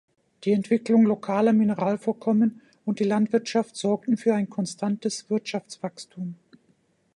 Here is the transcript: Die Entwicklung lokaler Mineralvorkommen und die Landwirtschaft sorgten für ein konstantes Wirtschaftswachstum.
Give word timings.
Die 0.45 0.51
Entwicklung 0.51 1.05
lokaler 1.05 1.53
Mineralvorkommen 1.53 2.61
und 2.85 2.99
die 2.99 3.03
Landwirtschaft 3.03 3.75
sorgten 3.75 4.17
für 4.17 4.33
ein 4.33 4.49
konstantes 4.49 5.29
Wirtschaftswachstum. 5.29 6.33